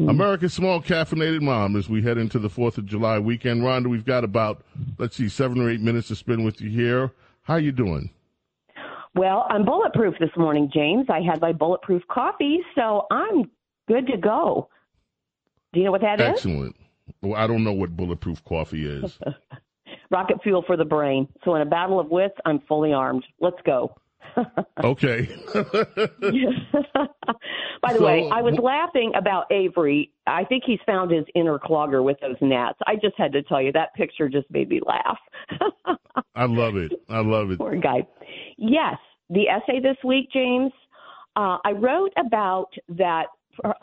[0.00, 0.08] Mm-hmm.
[0.08, 3.60] America's small caffeinated mom as we head into the 4th of July weekend.
[3.62, 4.62] Rhonda, we've got about,
[4.96, 7.12] let's see, seven or eight minutes to spend with you here.
[7.42, 8.08] How you doing?
[9.14, 11.06] Well, I'm bulletproof this morning, James.
[11.10, 13.50] I had my bulletproof coffee, so I'm
[13.88, 14.70] good to go.
[15.74, 16.30] Do you know what that Excellent.
[16.30, 16.36] is?
[16.38, 16.76] Excellent.
[17.20, 19.18] Well, I don't know what bulletproof coffee is.
[20.10, 21.28] Rocket fuel for the brain.
[21.44, 23.26] So in a battle of wits, I'm fully armed.
[23.38, 23.96] Let's go.
[24.84, 25.28] okay.
[27.82, 30.12] By the so, way, I was laughing about Avery.
[30.26, 32.78] I think he's found his inner clogger with those gnats.
[32.86, 35.18] I just had to tell you that picture just made me laugh.
[36.34, 36.92] I love it.
[37.08, 37.58] I love it.
[37.58, 38.06] Poor guy.
[38.58, 38.96] Yes,
[39.30, 40.72] the essay this week, James.
[41.36, 43.26] Uh, I wrote about that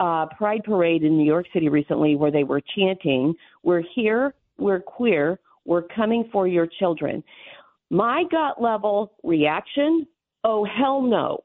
[0.00, 4.80] uh, Pride Parade in New York City recently, where they were chanting, "We're here, we're
[4.80, 7.24] queer, we're coming for your children."
[7.90, 10.06] My gut level reaction
[10.44, 11.40] Oh, hell no.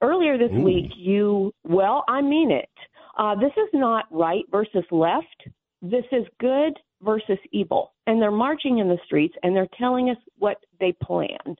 [0.00, 0.62] Earlier this Ooh.
[0.62, 2.68] week, you, well, I mean it.
[3.16, 5.48] Uh, this is not right versus left.
[5.82, 7.92] This is good versus evil.
[8.06, 11.58] And they're marching in the streets and they're telling us what they planned.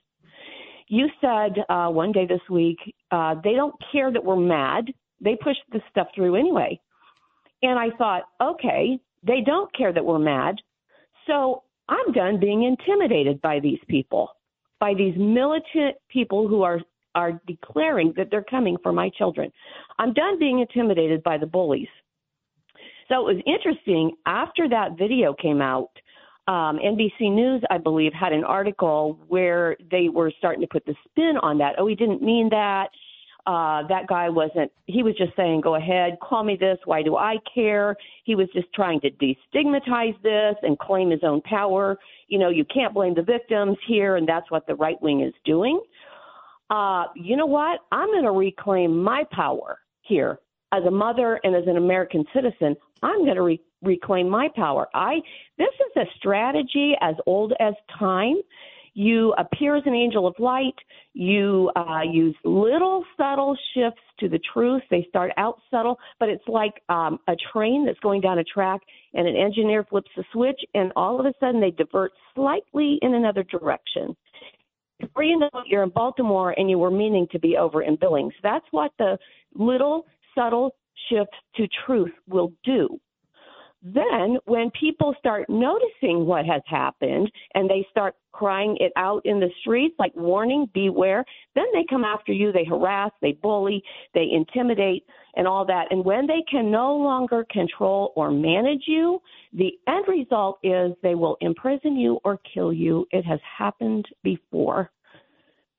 [0.87, 2.77] You said uh, one day this week,
[3.11, 4.85] uh, they don't care that we're mad.
[5.21, 6.79] They push this stuff through anyway.
[7.61, 10.55] And I thought, okay, they don't care that we're mad.
[11.27, 14.31] So I'm done being intimidated by these people
[14.79, 16.79] by these militant people who are
[17.15, 19.51] are declaring that they're coming for my children.
[19.97, 21.87] I'm done being intimidated by the bullies.
[23.07, 25.89] So it was interesting after that video came out.
[26.47, 30.95] Um, NBC News, I believe, had an article where they were starting to put the
[31.05, 31.75] spin on that.
[31.77, 32.89] Oh, he didn't mean that.
[33.45, 36.77] Uh, that guy wasn't, he was just saying, go ahead, call me this.
[36.85, 37.95] Why do I care?
[38.23, 41.97] He was just trying to destigmatize this and claim his own power.
[42.27, 45.33] You know, you can't blame the victims here, and that's what the right wing is
[45.45, 45.79] doing.
[46.69, 47.81] Uh, you know what?
[47.91, 50.39] I'm going to reclaim my power here
[50.71, 52.75] as a mother and as an American citizen.
[53.01, 54.87] I'm going to re- reclaim my power.
[54.93, 55.21] I
[55.57, 58.35] this is a strategy as old as time
[58.93, 60.75] you appear as an angel of light.
[61.13, 64.83] You uh, use little subtle shifts to the truth.
[64.89, 68.81] They start out subtle, but it's like um, a train that's going down a track,
[69.13, 73.13] and an engineer flips the switch, and all of a sudden they divert slightly in
[73.13, 74.15] another direction.
[74.99, 77.95] Before you know it, you're in Baltimore and you were meaning to be over in
[77.95, 78.33] Billings.
[78.43, 79.17] That's what the
[79.55, 80.05] little
[80.35, 80.75] subtle
[81.09, 82.99] shift to truth will do.
[83.81, 89.39] Then, when people start noticing what has happened and they start crying it out in
[89.39, 91.23] the streets, like warning, beware,
[91.55, 92.51] then they come after you.
[92.51, 93.81] They harass, they bully,
[94.13, 95.85] they intimidate, and all that.
[95.91, 99.21] And when they can no longer control or manage you,
[99.53, 103.07] the end result is they will imprison you or kill you.
[103.11, 104.91] It has happened before.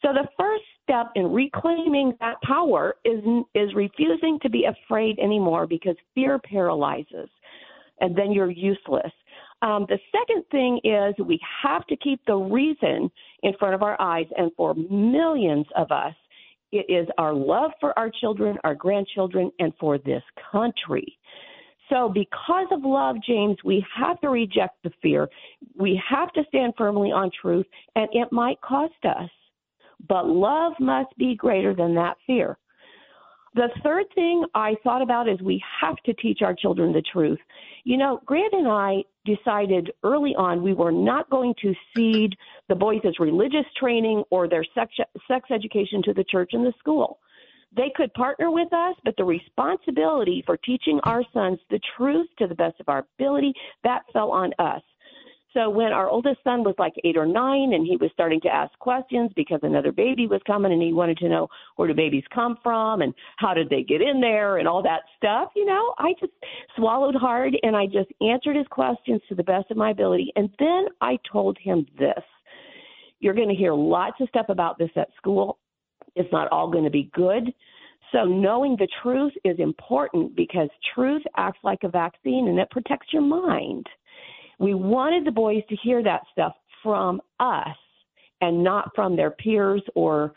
[0.02, 3.22] So the first step in reclaiming that power is
[3.54, 7.28] is refusing to be afraid anymore because fear paralyzes
[8.00, 9.12] and then you're useless.
[9.62, 13.10] Um, the second thing is we have to keep the reason
[13.42, 16.14] in front of our eyes, and for millions of us,
[16.72, 21.18] it is our love for our children, our grandchildren, and for this country.
[21.88, 25.28] So, because of love, James, we have to reject the fear.
[25.76, 27.66] We have to stand firmly on truth,
[27.96, 29.28] and it might cost us.
[30.08, 32.56] But love must be greater than that fear.
[33.54, 37.38] The third thing I thought about is we have to teach our children the truth.
[37.82, 42.36] You know, Grant and I decided early on we were not going to cede
[42.68, 44.94] the boys' religious training or their sex,
[45.26, 47.18] sex education to the church and the school.
[47.76, 52.46] They could partner with us, but the responsibility for teaching our sons the truth to
[52.46, 53.52] the best of our ability,
[53.84, 54.82] that fell on us.
[55.52, 58.48] So when our oldest son was like eight or nine and he was starting to
[58.48, 62.22] ask questions because another baby was coming and he wanted to know where do babies
[62.32, 65.94] come from and how did they get in there and all that stuff, you know,
[65.98, 66.32] I just
[66.76, 70.32] swallowed hard and I just answered his questions to the best of my ability.
[70.36, 72.22] And then I told him this.
[73.18, 75.58] You're going to hear lots of stuff about this at school.
[76.14, 77.52] It's not all going to be good.
[78.12, 83.12] So knowing the truth is important because truth acts like a vaccine and it protects
[83.12, 83.86] your mind.
[84.60, 86.52] We wanted the boys to hear that stuff
[86.82, 87.76] from us
[88.42, 90.34] and not from their peers or,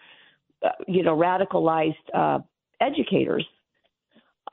[0.66, 2.40] uh, you know, radicalized uh,
[2.82, 3.46] educators.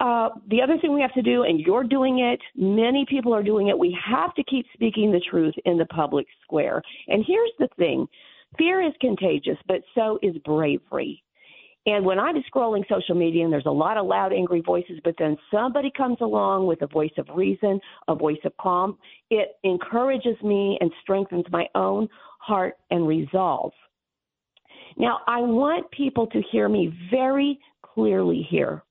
[0.01, 3.43] Uh, the other thing we have to do, and you're doing it, many people are
[3.43, 6.83] doing it, we have to keep speaking the truth in the public square.
[7.09, 8.07] And here's the thing
[8.59, 11.23] fear is contagious, but so is bravery.
[11.87, 15.15] And when I'm scrolling social media and there's a lot of loud, angry voices, but
[15.19, 18.99] then somebody comes along with a voice of reason, a voice of calm,
[19.31, 22.07] it encourages me and strengthens my own
[22.39, 23.73] heart and resolve.
[24.99, 28.83] Now, I want people to hear me very clearly here.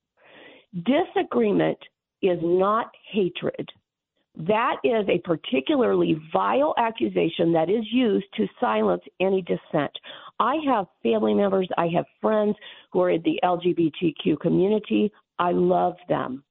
[0.83, 1.77] Disagreement
[2.21, 3.69] is not hatred.
[4.39, 9.91] That is a particularly vile accusation that is used to silence any dissent.
[10.39, 12.55] I have family members, I have friends
[12.91, 15.11] who are in the LGBTQ community.
[15.39, 16.43] I love them.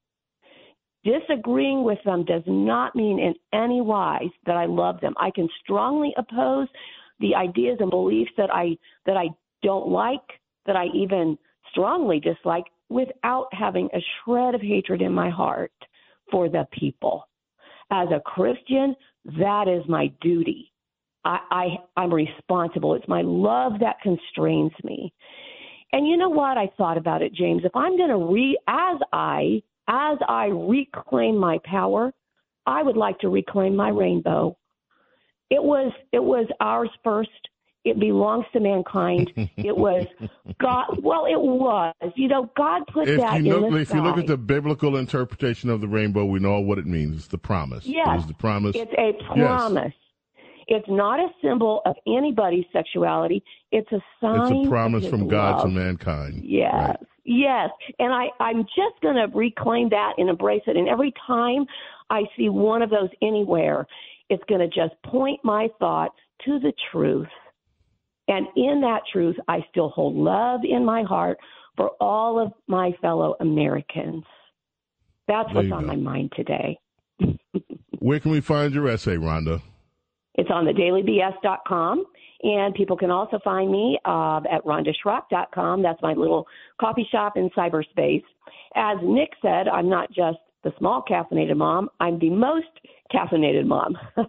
[1.02, 5.14] Disagreeing with them does not mean in any wise that I love them.
[5.19, 6.69] I can strongly oppose
[7.20, 8.76] the ideas and beliefs that I
[9.06, 9.29] that I
[9.62, 10.20] don't like,
[10.67, 11.38] that I even
[11.70, 15.73] strongly dislike without having a shred of hatred in my heart
[16.31, 17.27] for the people.
[17.90, 18.94] As a Christian,
[19.38, 20.73] that is my duty.
[21.25, 22.94] I, I I'm responsible.
[22.94, 25.12] It's my love that constrains me.
[25.93, 26.58] And you know what?
[26.58, 27.62] I thought about it, James.
[27.64, 32.12] If I'm going to re as I as I reclaim my power,
[32.67, 34.56] I would like to reclaim my rainbow.
[35.50, 37.31] It was it was ours first.
[37.88, 39.32] It belongs to mankind.
[39.56, 40.06] it was
[40.61, 40.87] God.
[41.02, 41.94] Well, it was.
[42.17, 43.96] You know, God put if that you in the If sky.
[43.99, 47.17] you look at the biblical interpretation of the rainbow, we know what it means.
[47.17, 47.87] It's the promise.
[47.87, 48.76] Yes, it the promise.
[48.76, 49.94] It's a promise.
[50.69, 53.43] It's not a symbol of anybody's sexuality.
[53.73, 54.52] It's a sign.
[54.52, 55.62] It's a promise from his God love.
[55.62, 56.44] to mankind.
[56.44, 56.73] Yes.
[56.75, 56.96] Right.
[57.25, 57.70] Yes.
[57.99, 60.76] And I, I'm just going to reclaim that and embrace it.
[60.76, 61.64] And every time
[62.11, 63.87] I see one of those anywhere,
[64.31, 67.29] it's going to just point my thoughts to the truth.
[68.28, 71.38] And in that truth, I still hold love in my heart
[71.76, 74.25] for all of my fellow Americans.
[75.26, 75.88] That's There what's on go.
[75.88, 76.78] my mind today.
[77.98, 79.60] Where can we find your essay, Rhonda?
[80.34, 82.04] It's on thedailybs.com.
[82.42, 85.82] And people can also find me uh, at rhondaschrock.com.
[85.82, 86.46] That's my little
[86.81, 88.22] coffee shop in cyberspace.
[88.76, 90.38] As Nick said, I'm not just
[90.70, 92.67] the small caffeinated mom, I'm the most
[93.12, 93.97] caffeinated mom.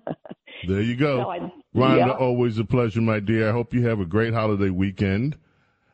[0.68, 1.22] There you go.
[1.24, 2.10] So I- Rhonda, yeah.
[2.12, 3.48] always a pleasure, my dear.
[3.48, 5.38] I hope you have a great holiday weekend.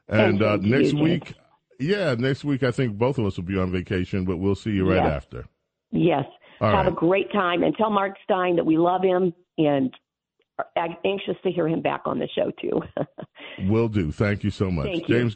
[0.08, 1.02] And uh, you, next James.
[1.02, 1.34] week,
[1.80, 4.72] yeah, next week I think both of us will be on vacation, but we'll see
[4.72, 5.12] you right Yes.
[5.12, 5.46] after.
[5.92, 6.26] yes.
[6.62, 6.88] All Have right.
[6.88, 7.64] a great time.
[7.64, 9.94] And tell Mark Steyn that we love him and
[10.78, 12.82] are anxious to hear him back on the show, too.
[13.70, 14.12] Will do.
[14.12, 14.86] Thank you so much.
[14.86, 15.20] Thank you.
[15.20, 15.34] James